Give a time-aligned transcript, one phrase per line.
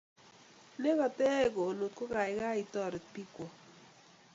[0.81, 3.55] ne keteyae kunot ko kaikai itaret piik kwaok